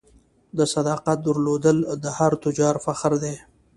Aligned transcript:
د 0.57 0.59
صداقت 0.73 1.17
درلودل 1.27 1.77
د 2.03 2.05
هر 2.17 2.31
تجارت 2.43 2.79
فخر 2.85 3.13
دی. 3.23 3.35